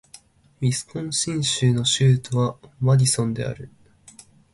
[0.61, 3.69] ウィスコンシン州の州都はマディソンである